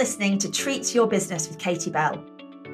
[0.00, 2.24] listening to Treat Your Business with Katie Bell,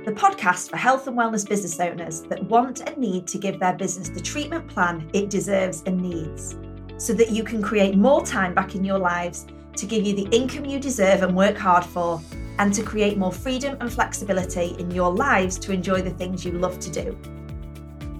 [0.05, 3.73] the podcast for health and wellness business owners that want and need to give their
[3.73, 6.55] business the treatment plan it deserves and needs,
[6.99, 9.45] so that you can create more time back in your lives
[9.75, 12.23] to give you the income you deserve and work hard for,
[12.61, 16.53] and to create more freedom and flexibility in your lives to enjoy the things you
[16.53, 17.11] love to do.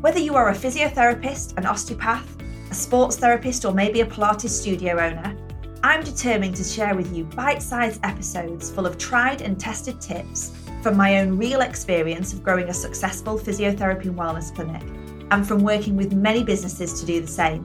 [0.01, 2.37] Whether you are a physiotherapist, an osteopath,
[2.73, 5.39] a sports therapist, or maybe a Pilates studio owner,
[5.87, 10.51] I'm determined to share with you bite sized episodes full of tried and tested tips
[10.83, 14.83] from my own real experience of growing a successful physiotherapy and wellness clinic
[15.31, 17.65] and from working with many businesses to do the same.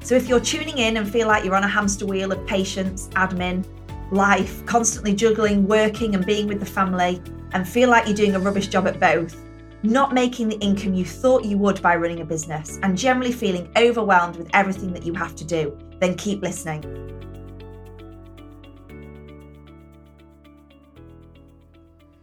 [0.00, 3.08] So if you're tuning in and feel like you're on a hamster wheel of patients,
[3.14, 3.66] admin,
[4.12, 7.20] life, constantly juggling, working, and being with the family,
[7.52, 9.36] and feel like you're doing a rubbish job at both,
[9.84, 13.70] not making the income you thought you would by running a business, and generally feeling
[13.76, 16.82] overwhelmed with everything that you have to do, then keep listening.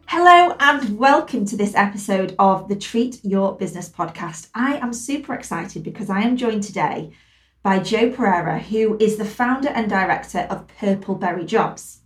[0.08, 4.50] Hello, and welcome to this episode of the Treat Your Business podcast.
[4.54, 7.14] I am super excited because I am joined today
[7.64, 12.02] by Jo Pereira, who is the founder and director of Purpleberry Jobs.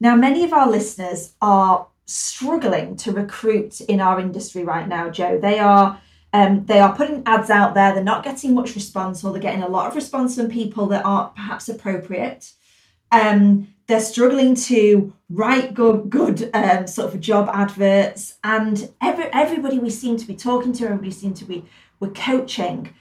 [0.00, 5.38] Now, many of our listeners are struggling to recruit in our industry right now, Jo.
[5.38, 6.00] They are
[6.32, 7.92] um, they are putting ads out there.
[7.92, 11.04] They're not getting much response, or they're getting a lot of response from people that
[11.04, 12.52] aren't perhaps appropriate.
[13.10, 19.78] Um, they're struggling to write good, good um, sort of job adverts, and every, everybody
[19.80, 21.64] we seem to be talking to, everybody seem to be
[21.98, 22.94] we're coaching,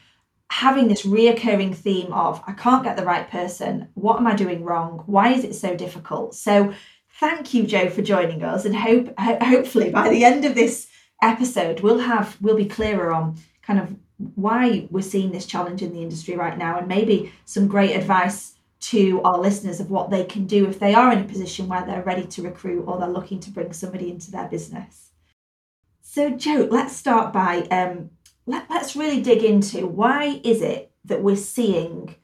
[0.51, 3.89] having this reoccurring theme of I can't get the right person.
[3.93, 5.03] What am I doing wrong?
[5.05, 6.33] Why is it so difficult?
[6.33, 6.73] So,
[7.19, 10.87] thank you, Jo, for joining us, and hope hopefully by the end of this
[11.21, 13.95] episode, we'll have we'll be clearer on kind of
[14.35, 18.55] why we're seeing this challenge in the industry right now, and maybe some great advice
[18.79, 21.85] to our listeners of what they can do if they are in a position where
[21.85, 25.09] they're ready to recruit or they're looking to bring somebody into their business.
[26.01, 28.11] So, Jo, let's start by um,
[28.45, 32.15] let, let's really dig into why is it that we're seeing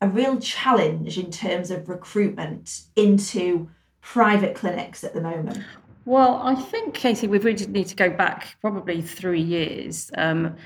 [0.00, 3.70] a real challenge in terms of recruitment into
[4.04, 5.64] private clinics at the moment?
[6.04, 10.56] Well, I think, Katie, we really need to go back probably three years um,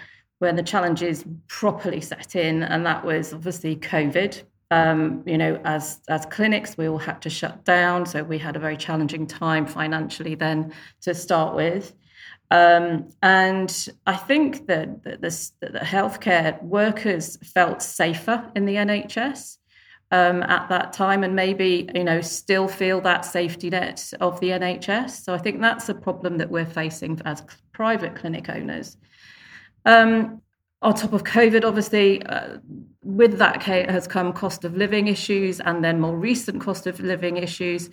[0.41, 4.43] when the challenges properly set in, and that was obviously COVID.
[4.71, 8.56] Um, you know, as as clinics, we all had to shut down, so we had
[8.56, 10.72] a very challenging time financially then
[11.03, 11.94] to start with.
[12.50, 18.75] Um, and I think that, that, the, that the healthcare workers felt safer in the
[18.75, 19.59] NHS
[20.10, 24.50] um, at that time and maybe you know still feel that safety net of the
[24.50, 25.22] NHS.
[25.24, 27.42] So I think that's a problem that we're facing as
[27.72, 28.96] private clinic owners.
[29.84, 30.42] Um,
[30.80, 32.58] on top of COVID, obviously, uh,
[33.02, 37.36] with that has come cost of living issues and then more recent cost of living
[37.36, 37.90] issues.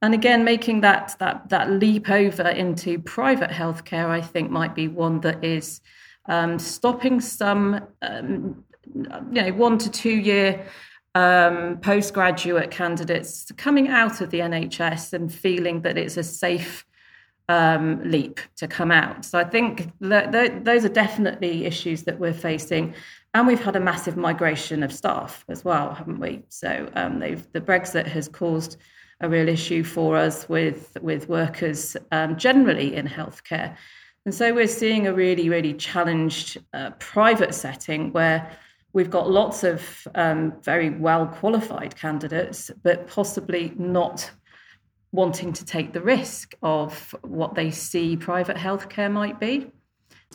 [0.00, 4.88] And again, making that that that leap over into private healthcare, I think, might be
[4.88, 5.80] one that is
[6.26, 10.66] um, stopping some, um, you know, one to two year
[11.14, 16.86] um, postgraduate candidates coming out of the NHS and feeling that it's a safe
[17.48, 19.24] um, leap to come out.
[19.24, 22.94] So I think that, those are definitely issues that we're facing.
[23.34, 26.42] And we've had a massive migration of staff as well, haven't we?
[26.48, 28.76] So um, the Brexit has caused
[29.20, 33.76] a real issue for us with with workers um, generally in healthcare.
[34.24, 38.50] And so we're seeing a really, really challenged uh, private setting where
[38.92, 44.30] we've got lots of um, very well qualified candidates, but possibly not
[45.12, 49.70] wanting to take the risk of what they see private healthcare might be.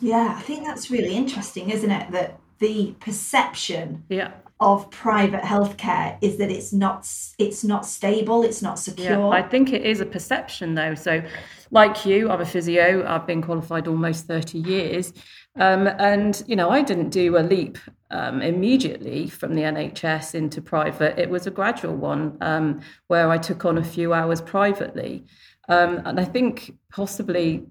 [0.00, 2.10] Yeah, I think that's really interesting, isn't it?
[2.12, 4.32] That the perception yeah.
[4.60, 7.08] of private healthcare is that it's not
[7.38, 9.18] it's not stable, it's not secure.
[9.18, 10.94] Yeah, I think it is a perception though.
[10.94, 11.22] So
[11.70, 15.12] like you, I'm a physio, I've been qualified almost 30 years.
[15.56, 17.78] Um, and, you know, I didn't do a leap
[18.10, 21.18] um, immediately from the NHS into private.
[21.18, 25.24] It was a gradual one um, where I took on a few hours privately.
[25.68, 27.64] Um, and I think possibly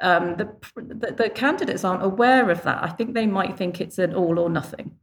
[0.00, 2.84] um, the, the, the, candidates aren't aware of that.
[2.84, 4.94] I think they might think it's an all or nothing.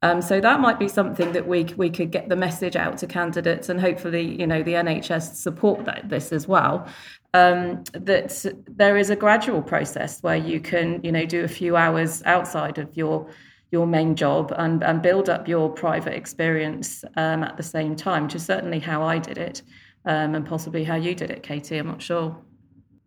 [0.00, 3.08] Um, so that might be something that we we could get the message out to
[3.08, 6.88] candidates, and hopefully, you know, the NHS support that, this as well
[7.34, 11.76] um, that there is a gradual process where you can, you know, do a few
[11.76, 13.28] hours outside of your
[13.70, 18.24] your main job and, and build up your private experience um, at the same time,
[18.24, 19.62] which is certainly how I did it,
[20.04, 21.76] um, and possibly how you did it, Katie.
[21.76, 22.36] I'm not sure.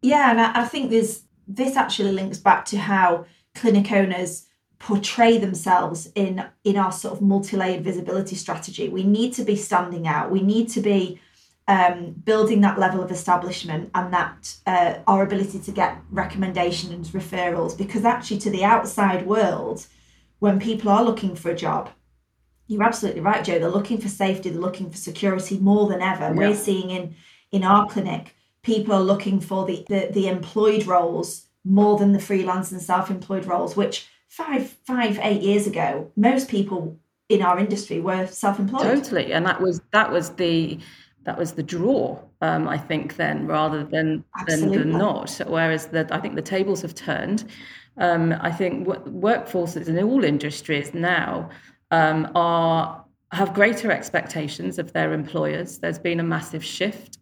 [0.02, 4.48] Yeah, and I, think this this actually links back to how clinic owners
[4.80, 8.90] portray themselves in in our sort of multi-layered visibility strategy.
[8.90, 10.32] We need to be standing out.
[10.32, 11.20] We need to be
[11.68, 17.78] um, building that level of establishment and that uh, our ability to get recommendations referrals
[17.78, 19.86] because actually to the outside world
[20.42, 21.90] when people are looking for a job
[22.68, 26.26] you're absolutely right jo they're looking for safety they're looking for security more than ever
[26.26, 26.50] yeah.
[26.50, 27.16] we're seeing in
[27.52, 32.20] in our clinic people are looking for the, the the employed roles more than the
[32.20, 36.98] freelance and self-employed roles which five five eight years ago most people
[37.30, 40.80] in our industry were self-employed totally and that was that was the
[41.24, 45.40] that was the draw, um, I think, then rather than than, than not.
[45.46, 47.46] Whereas that I think the tables have turned.
[47.98, 51.50] Um, I think w- workforces in all industries now
[51.92, 55.78] um, are have greater expectations of their employers.
[55.78, 57.18] There's been a massive shift.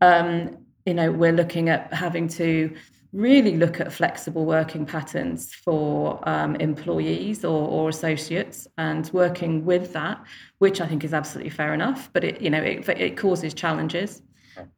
[0.00, 2.74] Um, you know, we're looking at having to
[3.12, 9.92] really look at flexible working patterns for um, employees or, or, associates and working with
[9.92, 10.20] that,
[10.58, 14.20] which I think is absolutely fair enough, but it, you know, it, it causes challenges.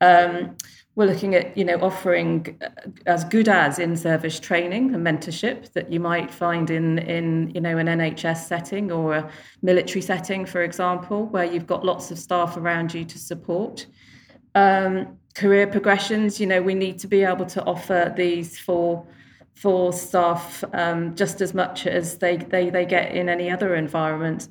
[0.03, 0.57] Um,
[0.97, 2.69] we're looking at, you know, offering uh,
[3.05, 7.77] as good as in-service training and mentorship that you might find in, in, you know,
[7.77, 12.57] an NHS setting or a military setting, for example, where you've got lots of staff
[12.57, 13.87] around you to support.
[14.55, 16.41] Um, career progressions.
[16.41, 19.07] You know, we need to be able to offer these for
[19.55, 24.49] for staff um, just as much as they, they they get in any other environment.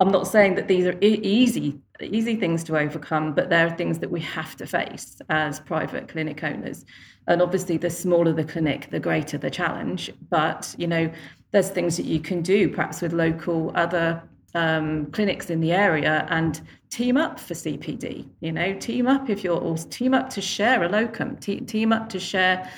[0.00, 3.76] I'm not saying that these are e- easy easy things to overcome, but there are
[3.76, 6.84] things that we have to face as private clinic owners.
[7.26, 10.10] And obviously, the smaller the clinic, the greater the challenge.
[10.30, 11.10] But you know,
[11.50, 14.22] there's things that you can do, perhaps with local other
[14.54, 16.60] um, clinics in the area and
[16.90, 18.28] team up for CPD.
[18.40, 21.92] You know, team up if you're, or team up to share a locum, te- team
[21.92, 22.70] up to share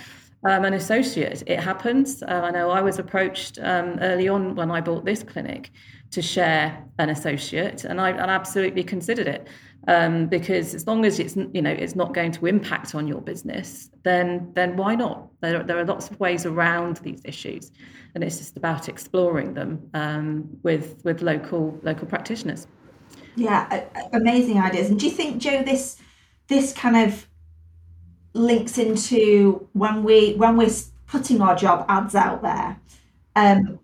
[0.44, 1.42] um, an associate.
[1.46, 2.22] It happens.
[2.22, 5.70] Uh, I know I was approached um, early on when I bought this clinic
[6.10, 9.48] to share an associate, and I, and absolutely considered it
[9.88, 13.20] um, because as long as it's you know it's not going to impact on your
[13.20, 15.28] business, then then why not?
[15.40, 17.72] There, there are lots of ways around these issues,
[18.14, 22.66] and it's just about exploring them um, with with local local practitioners.
[23.36, 24.90] Yeah, amazing ideas.
[24.90, 25.96] And do you think, Jo, this
[26.48, 27.26] this kind of
[28.32, 30.70] links into when we when we're
[31.06, 32.78] putting our job ads out there?
[33.36, 33.78] Um,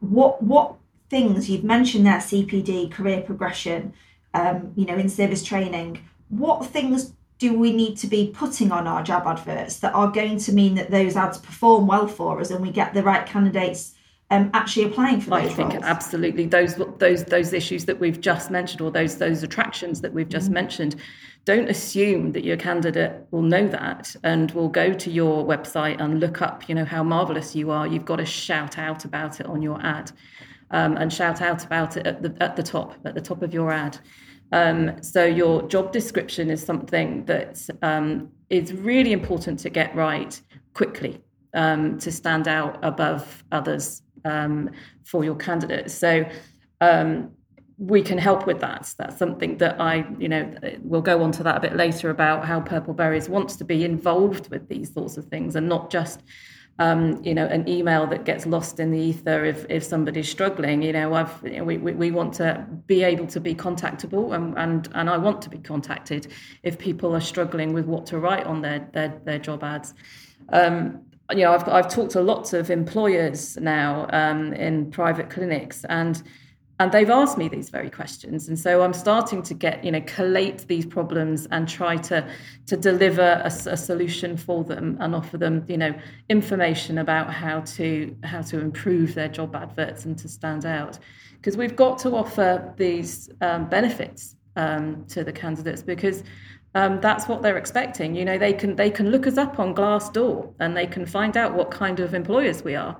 [0.00, 0.74] what what
[1.10, 2.18] things you've mentioned there?
[2.18, 3.92] CPD, career progression,
[4.34, 6.06] um, you know, in service training.
[6.28, 10.38] What things do we need to be putting on our job adverts that are going
[10.38, 13.94] to mean that those ads perform well for us and we get the right candidates
[14.34, 15.84] um, actually applying for I think roles.
[15.84, 20.28] absolutely those those those issues that we've just mentioned or those those attractions that we've
[20.28, 20.96] just mm mentioned.
[21.44, 26.20] Don't assume that your candidate will know that and will go to your website and
[26.20, 27.86] look up, you know, how marvelous you are.
[27.86, 30.12] You've got to shout out about it on your ad,
[30.70, 33.52] um, and shout out about it at the at the top at the top of
[33.52, 33.98] your ad.
[34.52, 40.40] Um, so your job description is something that um, is really important to get right
[40.72, 41.20] quickly
[41.54, 44.70] um, to stand out above others um,
[45.04, 45.94] for your candidates.
[45.94, 46.24] So
[46.80, 47.30] um,
[47.78, 48.92] we can help with that.
[48.98, 52.44] That's something that I, you know, we'll go on to that a bit later about
[52.44, 56.22] how Purple Berries wants to be involved with these sorts of things and not just
[56.78, 60.82] um, you know, an email that gets lost in the ether if, if somebody's struggling.
[60.82, 64.34] You know, I've you know, we, we, we want to be able to be contactable,
[64.34, 66.32] and, and and I want to be contacted
[66.64, 69.94] if people are struggling with what to write on their their, their job ads.
[70.48, 71.02] Um,
[71.34, 76.22] you know, I've, I've talked to lots of employers now um, in private clinics, and
[76.80, 80.00] and they've asked me these very questions, and so I'm starting to get you know
[80.06, 82.28] collate these problems and try to
[82.66, 85.94] to deliver a, a solution for them and offer them you know
[86.28, 90.98] information about how to how to improve their job adverts and to stand out,
[91.36, 96.22] because we've got to offer these um, benefits um, to the candidates because
[96.74, 98.14] um, that's what they're expecting.
[98.14, 101.36] You know, they can they can look us up on Glassdoor and they can find
[101.36, 102.96] out what kind of employers we are.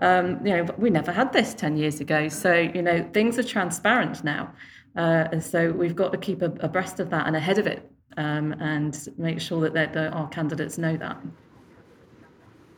[0.00, 3.42] Um, you know, we never had this ten years ago, so you know things are
[3.42, 4.52] transparent now,
[4.96, 8.52] uh, and so we've got to keep abreast of that and ahead of it, um,
[8.60, 11.16] and make sure that, that our candidates know that.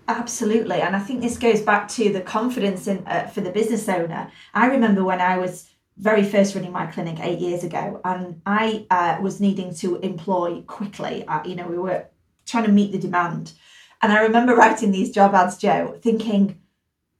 [0.07, 3.87] Absolutely, and I think this goes back to the confidence in uh, for the business
[3.89, 4.31] owner.
[4.55, 8.87] I remember when I was very first running my clinic eight years ago, and I
[8.91, 11.27] uh, was needing to employ quickly.
[11.27, 12.07] Uh, you know, we were
[12.47, 13.53] trying to meet the demand,
[14.01, 16.61] and I remember writing these job ads, Jo, thinking,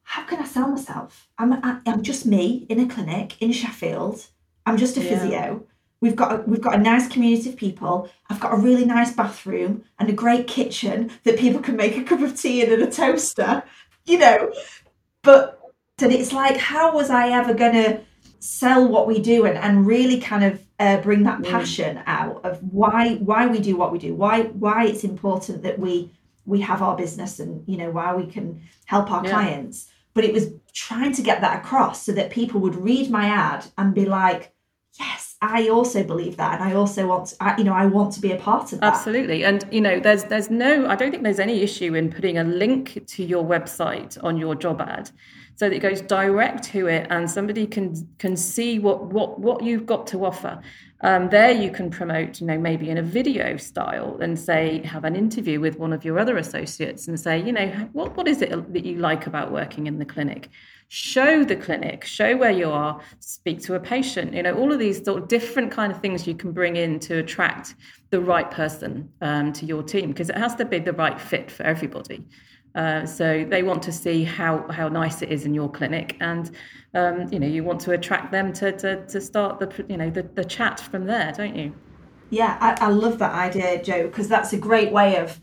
[0.05, 1.29] "How can I sell myself?
[1.39, 4.27] I'm I'm just me in a clinic in Sheffield.
[4.65, 5.19] I'm just a yeah.
[5.19, 5.67] physio.
[6.01, 8.09] We've got a, we've got a nice community of people.
[8.31, 12.05] I've got a really nice bathroom and a great kitchen that people can make a
[12.05, 13.65] cup of tea in and a toaster.
[14.07, 14.53] You know,
[15.23, 15.61] but
[15.97, 18.05] that it's like, how was I ever gonna?"
[18.41, 21.51] Sell what we do and, and really kind of uh, bring that mm.
[21.51, 25.79] passion out of why why we do what we do, why why it's important that
[25.79, 26.13] we
[26.45, 29.31] we have our business and you know why we can help our yeah.
[29.31, 29.89] clients.
[30.15, 33.67] But it was trying to get that across so that people would read my ad
[33.77, 34.53] and be like,
[34.99, 38.21] yes, I also believe that, and I also want, to, you know, I want to
[38.21, 38.95] be a part of that.
[38.95, 42.39] Absolutely, and you know, there's there's no, I don't think there's any issue in putting
[42.39, 45.11] a link to your website on your job ad,
[45.55, 49.63] so that it goes direct to it, and somebody can can see what what what
[49.63, 50.61] you've got to offer.
[51.03, 55.05] Um, there, you can promote, you know, maybe in a video style, and say have
[55.05, 58.43] an interview with one of your other associates, and say, you know, what what is
[58.43, 60.49] it that you like about working in the clinic?
[60.91, 64.79] Show the clinic show where you are speak to a patient you know all of
[64.79, 67.75] these sort of different kind of things you can bring in to attract
[68.09, 71.51] the right person um, to your team because it has to be the right fit
[71.51, 72.25] for everybody.
[72.75, 76.53] Uh, so they want to see how how nice it is in your clinic and
[76.95, 80.09] um, you know you want to attract them to to, to start the you know
[80.09, 81.75] the, the chat from there don't you?
[82.31, 85.41] Yeah I, I love that idea jo because that's a great way of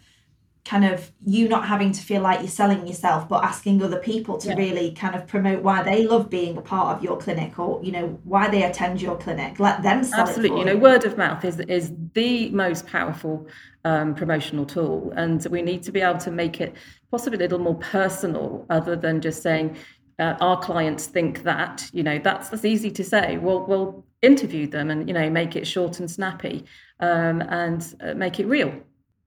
[0.65, 4.35] kind of you not having to feel like you're selling yourself but asking other people
[4.35, 4.55] to yeah.
[4.55, 7.91] really kind of promote why they love being a part of your clinic or you
[7.91, 9.59] know why they attend your clinic.
[9.59, 10.59] Let them sell absolutely.
[10.59, 13.47] you know word of mouth is is the most powerful
[13.83, 16.73] um, promotional tool and we need to be able to make it
[17.11, 19.77] possibly a little more personal other than just saying
[20.17, 23.37] uh, our clients think that you know that's that's easy to say.
[23.37, 26.65] Well we'll interview them and you know make it short and snappy
[27.01, 28.73] um, and uh, make it real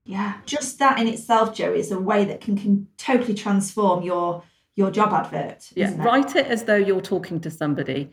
[0.08, 4.42] yeah, just that in itself, Jo, is a way that can, can totally transform your
[4.74, 5.68] your job advert.
[5.74, 5.98] Yeah, it?
[5.98, 8.10] write it as though you're talking to somebody.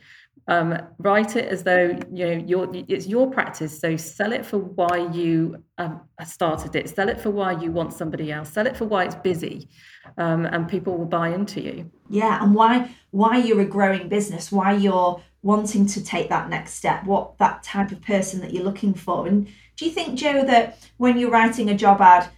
[0.49, 3.79] Um, write it as though you know your it's your practice.
[3.79, 6.89] So sell it for why you um, started it.
[6.89, 8.51] Sell it for why you want somebody else.
[8.51, 9.69] Sell it for why it's busy,
[10.17, 11.89] um, and people will buy into you.
[12.09, 14.51] Yeah, and why why you're a growing business.
[14.51, 17.05] Why you're wanting to take that next step.
[17.05, 19.47] What that type of person that you're looking for, and
[19.77, 22.29] do you think, Jo, that when you're writing a job ad,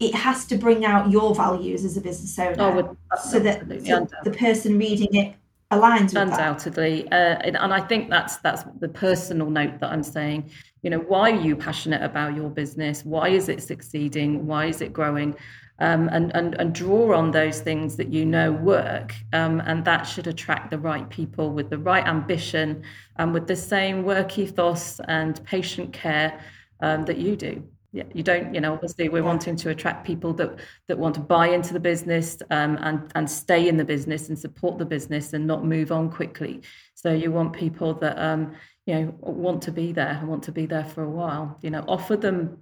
[0.00, 2.96] it has to bring out your values as a business owner?
[3.12, 5.34] Oh, so that so the person reading it
[5.70, 7.08] aligns with undoubtedly.
[7.10, 10.50] Uh, and, and, i think that's that's the personal note that i'm saying.
[10.82, 13.04] You know why are you passionate about your business?
[13.04, 14.46] Why is it succeeding?
[14.46, 15.34] Why is it growing?
[15.80, 20.04] Um, and, and and draw on those things that you know work um, and that
[20.04, 22.84] should attract the right people with the right ambition
[23.16, 26.40] and with the same work ethos and patient care
[26.80, 27.62] um, that you do.
[27.94, 31.20] Yeah, you don't, you know, obviously we're wanting to attract people that that want to
[31.20, 35.32] buy into the business um, and and stay in the business and support the business
[35.32, 36.62] and not move on quickly.
[36.94, 38.52] So you want people that um,
[38.86, 41.56] you know want to be there and want to be there for a while.
[41.62, 42.58] You know, offer them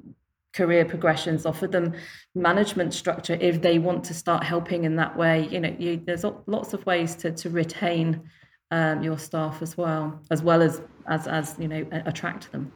[0.52, 1.95] career progressions, offer them
[2.35, 5.49] management structure if they want to start helping in that way.
[5.49, 8.28] You know, you, there's lots of ways to to retain
[8.71, 12.71] um, your staff as well, as well as as as you know attract them.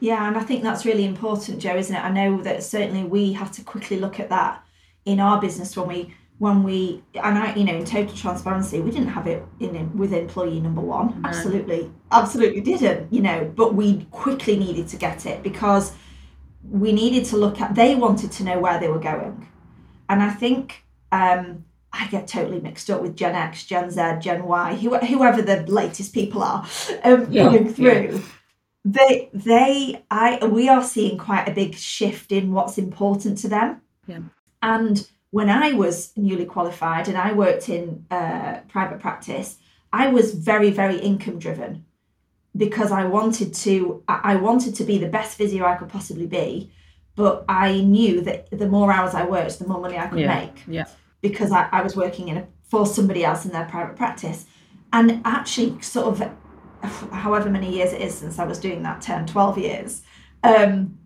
[0.00, 2.04] Yeah, and I think that's really important, Jo, isn't it?
[2.04, 4.62] I know that certainly we have to quickly look at that
[5.04, 8.90] in our business when we when we and I, you know, in total transparency, we
[8.90, 11.22] didn't have it in with employee number one.
[11.22, 11.28] No.
[11.28, 13.10] Absolutely, absolutely didn't.
[13.12, 15.94] You know, but we quickly needed to get it because
[16.68, 17.74] we needed to look at.
[17.74, 19.48] They wanted to know where they were going,
[20.10, 24.44] and I think um, I get totally mixed up with Gen X, Gen Z, Gen
[24.44, 26.66] Y, whoever the latest people are
[27.02, 28.10] um, yeah, coming through.
[28.12, 28.20] Yeah
[28.86, 33.82] they they i we are seeing quite a big shift in what's important to them.
[34.06, 34.20] Yeah.
[34.62, 39.58] And when i was newly qualified and i worked in uh, private practice
[39.92, 41.84] i was very very income driven
[42.56, 46.70] because i wanted to i wanted to be the best physio i could possibly be.
[47.16, 50.38] But i knew that the more hours i worked the more money i could yeah.
[50.38, 50.86] make yeah.
[51.22, 54.46] because I, I was working in a, for somebody else in their private practice.
[54.92, 56.30] And actually sort of
[56.86, 60.02] however many years it is since I was doing that 10, 12 years,
[60.42, 60.98] um,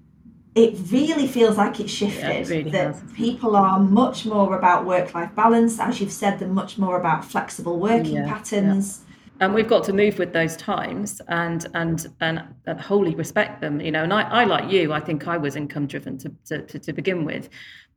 [0.55, 2.21] it really feels like it's shifted.
[2.21, 3.03] Yeah, it really that has.
[3.15, 7.25] people are much more about work life balance, as you've said, they're much more about
[7.25, 9.01] flexible working yeah, patterns.
[9.03, 9.07] Yeah.
[9.43, 13.81] And we've got to move with those times and and and, and wholly respect them,
[13.81, 14.03] you know.
[14.03, 16.93] And I, I like you, I think I was income driven to, to, to, to
[16.93, 17.49] begin with,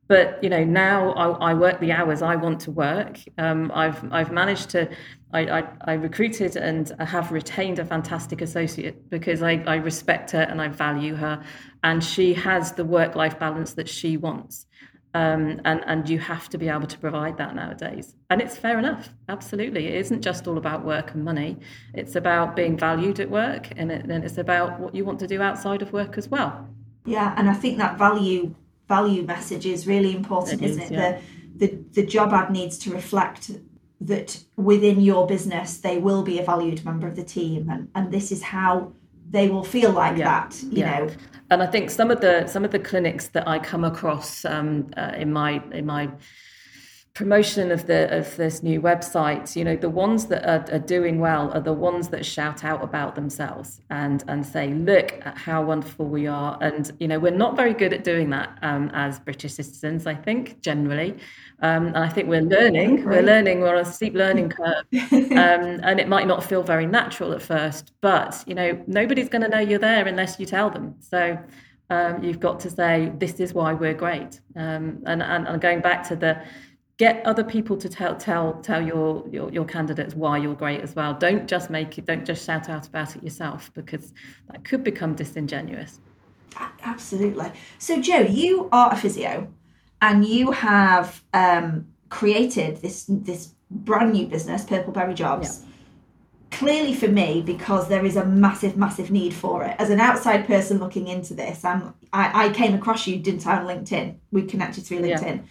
[0.06, 3.18] but you know now I, I, work the hours I want to work.
[3.38, 4.88] Um, I've I've managed to
[5.32, 10.42] I, I, I, recruited and have retained a fantastic associate because I, I respect her
[10.42, 11.42] and I value her,
[11.82, 14.66] and she has the work life balance that she wants.
[15.14, 18.80] Um, and and you have to be able to provide that nowadays, and it's fair
[18.80, 19.10] enough.
[19.28, 21.58] Absolutely, it isn't just all about work and money.
[21.94, 25.28] It's about being valued at work, and, it, and it's about what you want to
[25.28, 26.68] do outside of work as well.
[27.06, 28.56] Yeah, and I think that value
[28.88, 30.92] value message is really important, is, not it?
[30.92, 31.20] Yeah.
[31.56, 33.50] The, the the job ad needs to reflect
[34.00, 38.12] that within your business they will be a valued member of the team and, and
[38.12, 38.92] this is how
[39.30, 40.24] they will feel like yeah.
[40.24, 40.98] that, you yeah.
[40.98, 41.10] know.
[41.50, 44.90] And I think some of the some of the clinics that I come across um,
[44.96, 46.10] uh, in my in my
[47.14, 51.20] promotion of the of this new website you know the ones that are, are, doing
[51.20, 55.62] well are the ones that shout out about themselves and and say look at how
[55.62, 56.58] wonderful we are.
[56.60, 60.14] And you know we're not very good at doing that um, as british citizens i
[60.14, 61.16] think generally.
[61.62, 65.80] Um, and i think we're learning we're learning we're on a steep learning curve um,
[65.84, 69.48] and it might not feel very natural at first but you know nobody's going to
[69.48, 70.96] know you're there unless you tell them.
[70.98, 71.38] So
[71.90, 74.40] um, you've got to say this is why we're great.
[74.56, 76.42] Um, and, and and going back to the
[76.96, 80.94] get other people to tell tell tell your, your your candidates why you're great as
[80.94, 84.12] well don't just make it don't just shout out about it yourself because
[84.50, 86.00] that could become disingenuous
[86.82, 89.48] absolutely so jo you are a physio
[90.02, 95.70] and you have um, created this this brand new business purple berry jobs yeah.
[96.50, 99.74] Clearly, for me, because there is a massive, massive need for it.
[99.80, 103.58] As an outside person looking into this, I'm, I, I came across you, didn't I,
[103.58, 104.18] on LinkedIn?
[104.30, 105.36] We connected through LinkedIn.
[105.38, 105.42] Yeah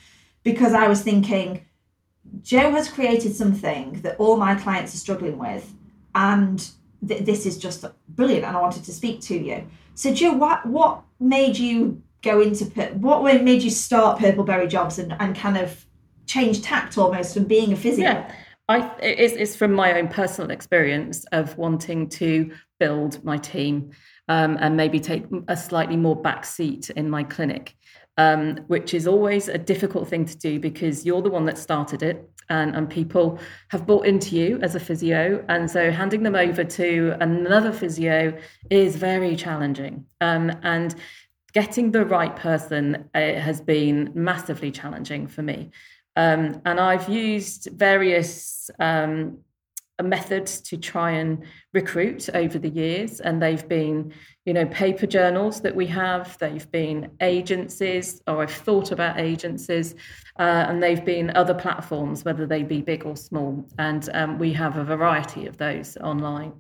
[0.43, 1.65] because I was thinking,
[2.41, 5.73] Jo has created something that all my clients are struggling with,
[6.15, 6.67] and
[7.07, 8.45] th- this is just brilliant.
[8.45, 9.67] And I wanted to speak to you.
[9.95, 14.99] So, Jo, what what made you go into what made you start Purple Berry Jobs
[14.99, 15.85] and, and kind of
[16.25, 18.05] change tact almost from being a physio?
[18.05, 18.35] Yeah.
[18.69, 23.91] I, it's, it's from my own personal experience of wanting to build my team
[24.29, 27.75] um, and maybe take a slightly more back seat in my clinic
[28.17, 32.03] um, which is always a difficult thing to do because you're the one that started
[32.03, 33.39] it and, and people
[33.69, 35.43] have bought into you as a physio.
[35.49, 38.37] And so handing them over to another physio
[38.69, 40.05] is very challenging.
[40.21, 40.93] Um, and
[41.53, 45.71] getting the right person uh, has been massively challenging for me.
[46.15, 49.39] Um, and I've used various um,
[50.03, 51.43] methods to try and
[51.73, 53.19] recruit over the years.
[53.19, 54.13] And they've been
[54.45, 56.37] you know paper journals that we have.
[56.37, 59.95] They've been agencies or i've thought about agencies
[60.37, 63.65] uh, and they've been other platforms whether they be big or small.
[63.77, 66.53] And um, we have a variety of those online.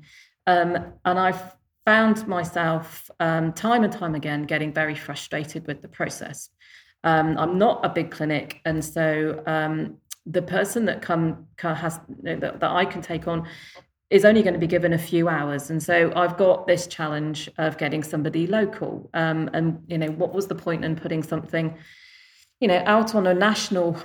[0.47, 5.89] Um, and i've found myself um, time and time again getting very frustrated with the
[5.89, 6.49] process.
[7.03, 12.59] Um, i'm not a big clinic and so um, the person that come has that,
[12.59, 13.47] that I can take on
[14.09, 15.69] is only going to be given a few hours.
[15.69, 19.09] And so i've got this challenge of getting somebody local.
[19.13, 21.77] Um, and you know what was the point in putting something
[22.59, 23.97] you know out on a national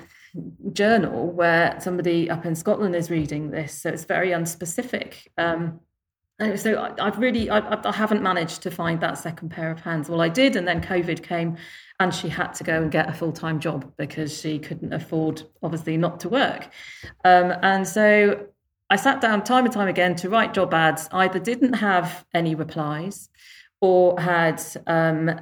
[0.72, 3.74] journal where somebody up in scotland is reading this?
[3.74, 5.26] So it's very unspecific.
[5.36, 5.80] Um,
[6.56, 10.08] so I, have really I, I haven't managed to find that second pair of hands
[10.08, 11.56] well i did and then covid came
[12.00, 15.42] and she had to go and get a full time job because she couldn't afford,
[15.62, 16.68] obviously, not to work.
[17.24, 18.46] Um, and so
[18.88, 22.54] I sat down time and time again to write job ads, either didn't have any
[22.54, 23.28] replies
[23.80, 25.40] or had um,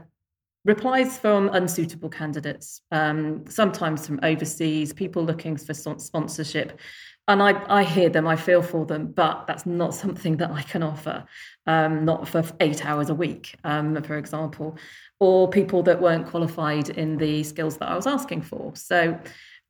[0.65, 6.81] replies from unsuitable candidates, um, sometimes from overseas, people looking for sponsorship.
[7.29, 10.63] And I, I hear them, I feel for them, but that's not something that I
[10.63, 11.25] can offer,
[11.67, 14.79] um, not for eight hours a week, um, for example
[15.19, 18.75] or people that weren't qualified in the skills that I was asking for.
[18.77, 19.19] So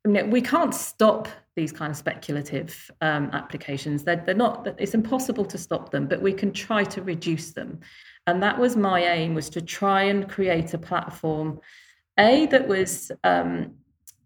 [0.05, 4.03] we can't stop these kind of speculative um, applications.
[4.03, 4.67] They're, they're not.
[4.77, 7.79] It's impossible to stop them, but we can try to reduce them.
[8.25, 11.59] And that was my aim: was to try and create a platform,
[12.19, 13.75] a that was um,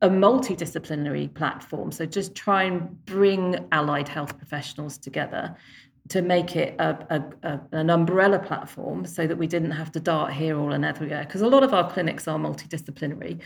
[0.01, 1.91] a multidisciplinary platform.
[1.91, 5.55] So just try and bring allied health professionals together
[6.09, 9.99] to make it a, a, a, an umbrella platform so that we didn't have to
[9.99, 11.23] dart here or and everywhere.
[11.23, 13.41] Because a lot of our clinics are multidisciplinary.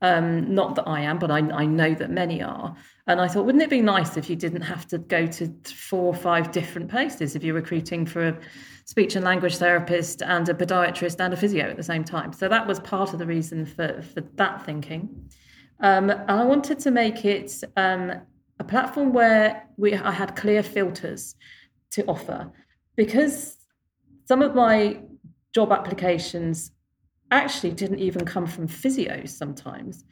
[0.00, 2.74] Um, not that I am, but I, I, know that many are.
[3.08, 6.04] And I thought, wouldn't it be nice if you didn't have to go to four
[6.04, 8.38] or five different places if you're recruiting for a
[8.84, 12.32] speech and language therapist and a podiatrist and a physio at the same time?
[12.32, 15.28] So that was part of the reason for, for that thinking.
[15.80, 18.12] Um, and I wanted to make it um,
[18.58, 21.34] a platform where we I had clear filters
[21.92, 22.50] to offer
[22.96, 23.56] because
[24.26, 25.00] some of my
[25.54, 26.72] job applications
[27.30, 30.04] actually didn't even come from physios sometimes.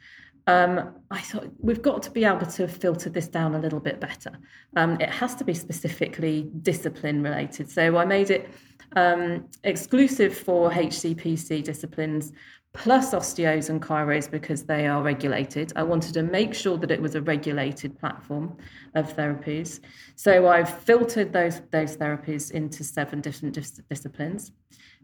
[0.47, 3.99] Um, I thought we've got to be able to filter this down a little bit
[3.99, 4.31] better.
[4.77, 7.69] Um, it has to be specifically discipline related.
[7.69, 8.49] So I made it
[8.95, 12.31] um, exclusive for HCPC disciplines
[12.77, 15.73] plus osteos and chiros because they are regulated.
[15.75, 18.55] I wanted to make sure that it was a regulated platform
[18.93, 19.79] of therapies.
[20.15, 24.51] So I've filtered those, those therapies into seven different dis- disciplines.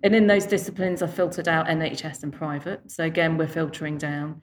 [0.03, 2.91] And in those disciplines, I filtered out NHS and private.
[2.91, 4.41] So again, we're filtering down.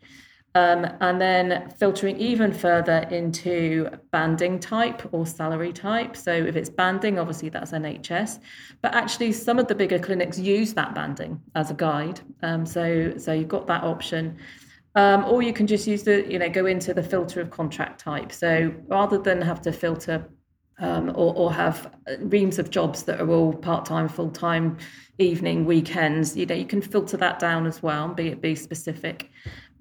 [0.56, 6.16] Um, and then filtering even further into banding type or salary type.
[6.16, 8.40] So if it's banding, obviously that's NHS.
[8.82, 12.20] But actually, some of the bigger clinics use that banding as a guide.
[12.42, 14.38] Um, so so you've got that option.
[14.96, 18.00] Um, or you can just use the, you know, go into the filter of contract
[18.00, 18.32] type.
[18.32, 20.28] So rather than have to filter
[20.80, 24.78] um, or, or, have reams of jobs that are all part-time, full-time,
[25.18, 26.36] evening, weekends.
[26.36, 29.30] You know, you can filter that down as well, be it be specific.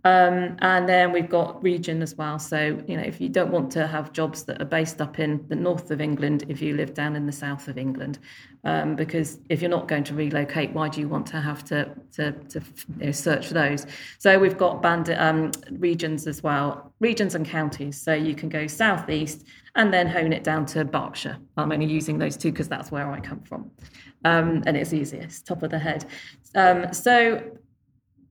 [0.05, 2.39] Um, and then we've got region as well.
[2.39, 5.45] So, you know, if you don't want to have jobs that are based up in
[5.49, 8.19] the north of England, if you live down in the south of England,
[8.63, 11.93] um, because if you're not going to relocate, why do you want to have to
[12.13, 12.61] to, to
[12.99, 13.85] you know, search for those?
[14.19, 18.01] So we've got band um, regions as well, regions and counties.
[18.01, 21.37] So you can go southeast and then hone it down to Berkshire.
[21.57, 23.69] I'm only using those two because that's where I come from,
[24.23, 26.05] um, and it's easiest, top of the head.
[26.55, 27.41] Um, so,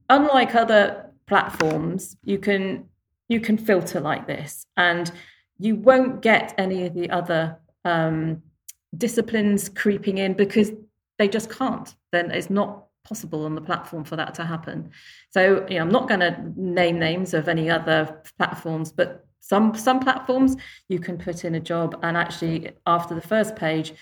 [0.08, 2.88] unlike other platforms, you can
[3.28, 5.10] you can filter like this, and
[5.58, 8.42] you won't get any of the other um,
[8.96, 10.72] disciplines creeping in because
[11.18, 11.94] they just can't.
[12.10, 14.90] Then it's not possible on the platform for that to happen.
[15.30, 19.74] So, you know, I'm not going to name names of any other platforms, but some
[19.74, 20.56] some platforms
[20.88, 23.94] you can put in a job, and actually after the first page,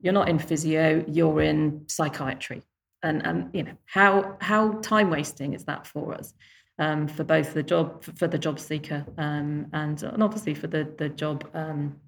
[0.00, 2.62] you're not in physio, you're in psychiatry,
[3.02, 6.34] and and you know how how time wasting is that for us?
[6.78, 10.88] Um, for both the job for the job seeker um, and, and obviously for the
[10.96, 12.00] the job um,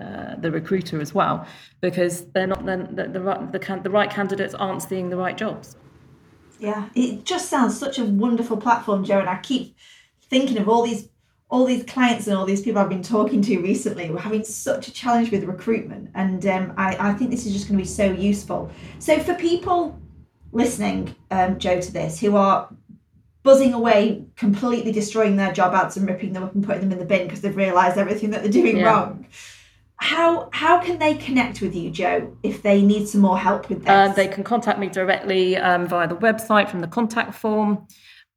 [0.00, 1.46] uh, the recruiter as well
[1.82, 5.36] because they're not then the, the, the, the, the right candidates aren't seeing the right
[5.36, 5.76] jobs.
[6.58, 9.76] Yeah, it just sounds such a wonderful platform, Jo, and I keep
[10.30, 11.08] thinking of all these
[11.50, 14.86] all these clients and all these people I've been talking to recently were having such
[14.86, 17.88] a challenge with recruitment, and um, I, I think this is just going to be
[17.88, 18.70] so useful.
[19.00, 19.98] So for people
[20.52, 22.68] listening, um, Jo, to this who are
[23.42, 26.98] buzzing away, completely destroying their job ads and ripping them up and putting them in
[26.98, 28.84] the bin because they've realised everything that they're doing yeah.
[28.84, 29.26] wrong.
[29.96, 33.80] How how can they connect with you, Jo, if they need some more help with
[33.80, 33.88] this?
[33.88, 37.86] Uh, they can contact me directly um, via the website from the contact form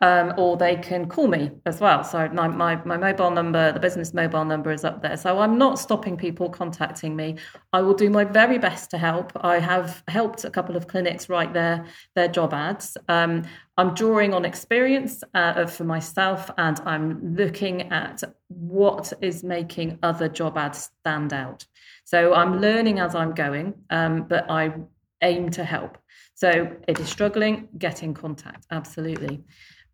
[0.04, 2.04] um, or they can call me as well.
[2.04, 5.16] So my, my, my mobile number, the business mobile number is up there.
[5.16, 7.38] So I'm not stopping people contacting me.
[7.72, 9.32] I will do my very best to help.
[9.38, 11.86] I have helped a couple of clinics write their,
[12.16, 12.98] their job ads.
[13.08, 13.44] Um,
[13.78, 20.28] I'm drawing on experience uh, for myself and I'm looking at what is making other
[20.28, 21.66] job ads stand out.
[22.04, 24.74] So I'm learning as I'm going, um, but I
[25.22, 25.98] aim to help.
[26.36, 28.66] So if you're struggling, get in contact.
[28.70, 29.46] Absolutely.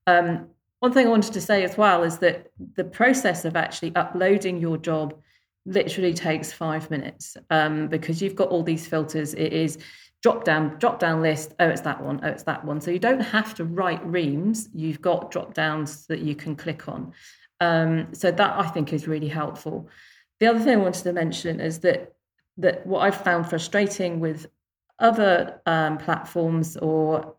[0.09, 0.47] Um,
[0.79, 4.59] one thing I wanted to say as well is that the process of actually uploading
[4.59, 5.13] your job
[5.65, 9.33] literally takes five minutes um, because you've got all these filters.
[9.33, 9.77] It is
[10.23, 11.53] drop down, drop down list.
[11.59, 12.21] Oh, it's that one.
[12.23, 12.79] Oh, it's that one.
[12.81, 14.69] So you don't have to write reams.
[14.73, 17.13] You've got drop downs that you can click on.
[17.59, 19.89] Um, so that I think is really helpful.
[20.39, 22.13] The other thing I wanted to mention is that
[22.57, 24.47] that what I've found frustrating with
[24.99, 27.35] other um, platforms or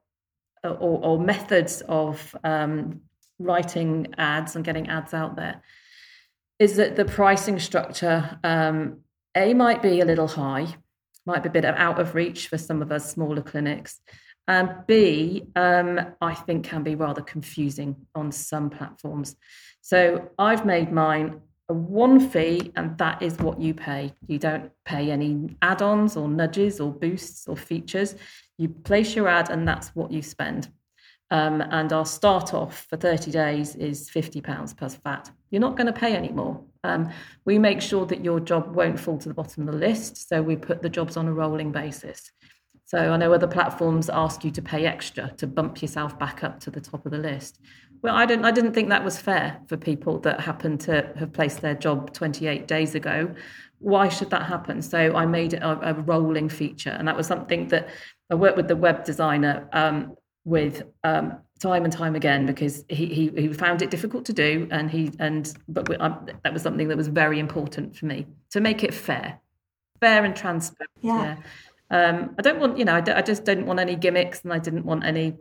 [0.64, 3.00] or, or methods of um,
[3.38, 5.62] writing ads and getting ads out there
[6.58, 8.98] is that the pricing structure um,
[9.34, 10.66] a might be a little high
[11.26, 14.00] might be a bit out of reach for some of us smaller clinics
[14.48, 19.36] and b um, I think can be rather confusing on some platforms.
[19.80, 24.12] So i've made mine a one fee and that is what you pay.
[24.26, 28.16] You don't pay any add-ons or nudges or boosts or features
[28.60, 30.68] you place your ad, and that's what you spend.
[31.30, 35.30] Um, and our start off for 30 days is £50 plus VAT.
[35.50, 36.62] You're not going to pay any more.
[36.84, 37.10] Um,
[37.46, 40.28] we make sure that your job won't fall to the bottom of the list.
[40.28, 42.30] So we put the jobs on a rolling basis.
[42.84, 46.58] So I know other platforms ask you to pay extra to bump yourself back up
[46.60, 47.60] to the top of the list.
[48.02, 48.44] Well, I didn't.
[48.44, 52.12] I didn't think that was fair for people that happen to have placed their job
[52.12, 53.32] 28 days ago.
[53.78, 54.82] Why should that happen?
[54.82, 57.90] So I made it a, a rolling feature, and that was something that
[58.30, 63.06] I worked with the web designer um, with um, time and time again because he,
[63.06, 66.62] he, he found it difficult to do, and he and but we, um, that was
[66.62, 69.38] something that was very important for me to make it fair,
[70.00, 70.90] fair and transparent.
[71.00, 71.36] Yeah.
[71.36, 71.36] yeah.
[71.92, 74.58] Um, I don't want you know I, I just didn't want any gimmicks, and I
[74.58, 75.36] didn't want any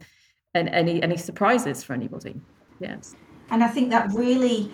[0.56, 2.36] any any, any surprises for anybody.
[2.80, 3.16] Yes.
[3.52, 4.72] And I think that really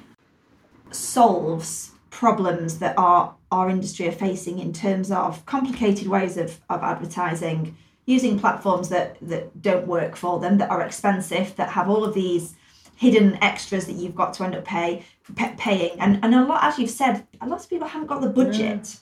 [0.91, 6.81] solves problems that our our industry are facing in terms of complicated ways of, of
[6.81, 7.75] advertising
[8.05, 12.13] using platforms that that don't work for them, that are expensive, that have all of
[12.13, 12.55] these
[12.95, 15.03] hidden extras that you've got to end up pay,
[15.35, 15.99] pay paying.
[15.99, 18.97] And and a lot, as you've said, a lot of people haven't got the budget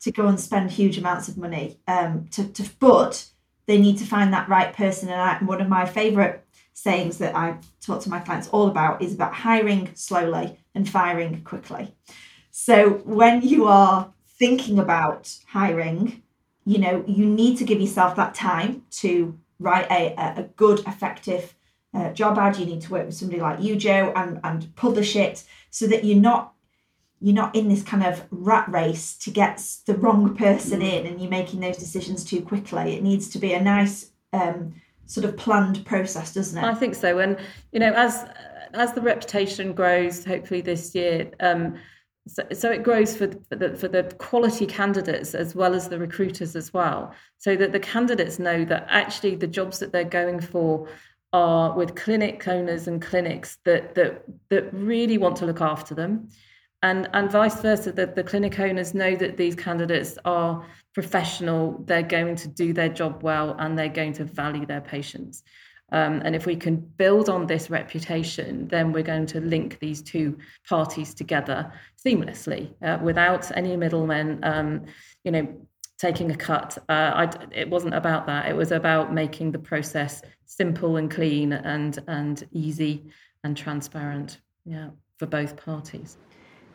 [0.00, 1.78] to go and spend huge amounts of money.
[1.86, 3.26] Um, to to but
[3.66, 5.08] they need to find that right person.
[5.08, 9.00] And I, one of my favorite sayings that I talk to my clients all about
[9.00, 11.94] is about hiring slowly and firing quickly.
[12.50, 16.22] So when you are thinking about hiring,
[16.64, 21.54] you know, you need to give yourself that time to write a, a good, effective
[21.94, 22.56] uh, job ad.
[22.56, 26.04] You need to work with somebody like you, Jo, and, and publish it so that
[26.04, 26.52] you're not
[27.20, 30.92] you're not in this kind of rat race to get the wrong person mm.
[30.92, 32.96] in and you're making those decisions too quickly.
[32.96, 34.74] It needs to be a nice um,
[35.06, 36.64] sort of planned process, doesn't it?
[36.64, 37.18] I think so.
[37.18, 37.38] And
[37.72, 38.26] you know, as
[38.74, 41.30] as the reputation grows, hopefully this year.
[41.40, 41.76] Um,
[42.26, 46.56] so, so it grows for, the, for the quality candidates as well as the recruiters
[46.56, 50.88] as well, so that the candidates know that actually the jobs that they're going for
[51.32, 56.28] are with clinic owners and clinics that that that really want to look after them.
[56.82, 62.02] And and vice versa that the clinic owners know that these candidates are professional they're
[62.02, 65.42] going to do their job well and they're going to value their patients
[65.92, 70.02] um, and if we can build on this reputation then we're going to link these
[70.02, 70.36] two
[70.68, 71.72] parties together
[72.04, 74.84] seamlessly uh, without any middlemen um,
[75.24, 75.46] you know
[75.98, 76.76] taking a cut.
[76.88, 78.48] Uh, I, it wasn't about that.
[78.48, 83.10] It was about making the process simple and clean and and easy
[83.42, 86.16] and transparent yeah for both parties.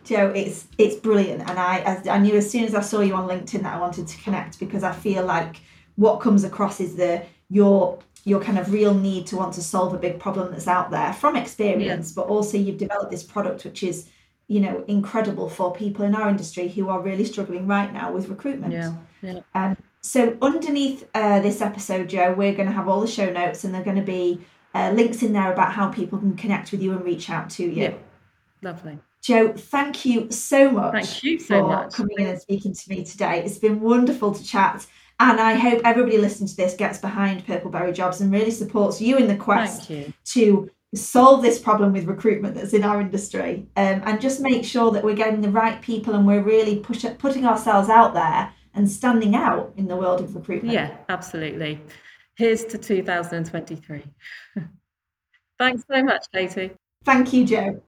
[0.05, 3.27] Jo, it's it's brilliant, and I I knew as soon as I saw you on
[3.27, 5.61] LinkedIn that I wanted to connect because I feel like
[5.95, 9.93] what comes across is the your your kind of real need to want to solve
[9.93, 12.13] a big problem that's out there from experience, yeah.
[12.15, 14.07] but also you've developed this product which is
[14.47, 18.29] you know incredible for people in our industry who are really struggling right now with
[18.29, 18.73] recruitment.
[18.73, 19.39] Yeah, yeah.
[19.55, 23.63] Um, so underneath uh, this episode, Jo, we're going to have all the show notes,
[23.63, 24.39] and they're going to be
[24.73, 27.63] uh, links in there about how people can connect with you and reach out to
[27.63, 27.83] you.
[27.83, 27.93] Yeah.
[28.61, 28.99] Lovely.
[29.21, 30.93] Jo, thank you so much.
[30.93, 31.93] Thank you so for much.
[31.93, 33.43] coming in and speaking to me today.
[33.43, 34.85] It's been wonderful to chat.
[35.19, 39.17] And I hope everybody listening to this gets behind Purpleberry Jobs and really supports you
[39.17, 39.91] in the quest
[40.25, 44.91] to solve this problem with recruitment that's in our industry um, and just make sure
[44.91, 48.89] that we're getting the right people and we're really push, putting ourselves out there and
[48.89, 50.73] standing out in the world of recruitment.
[50.73, 51.81] Yeah, absolutely.
[52.35, 54.03] Here's to 2023.
[55.59, 56.71] Thanks so much, Katie.
[57.03, 57.81] Thank you, Jo.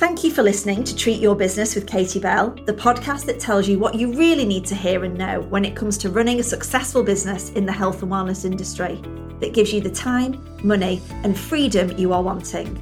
[0.00, 3.68] Thank you for listening to Treat Your Business with Katie Bell, the podcast that tells
[3.68, 6.42] you what you really need to hear and know when it comes to running a
[6.42, 8.98] successful business in the health and wellness industry
[9.40, 12.74] that gives you the time, money, and freedom you are wanting.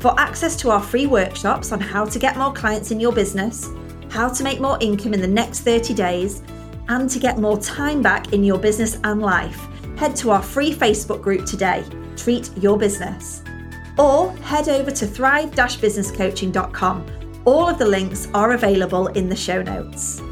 [0.00, 3.68] For access to our free workshops on how to get more clients in your business,
[4.08, 6.42] how to make more income in the next 30 days,
[6.88, 9.68] and to get more time back in your business and life,
[9.98, 11.84] head to our free Facebook group today,
[12.16, 13.42] Treat Your Business
[13.98, 17.06] or head over to thrive-businesscoaching.com.
[17.44, 20.22] All of the links are available in the show notes.